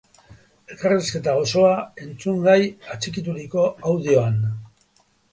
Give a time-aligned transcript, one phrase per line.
[0.75, 1.73] Elkarrizketa osoa
[2.05, 2.63] entzungai
[2.93, 4.41] atxikituriko audioan!